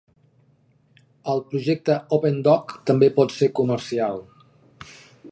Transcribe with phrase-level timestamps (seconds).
[1.33, 4.19] El projecte OpenDoc també pot ser comercial.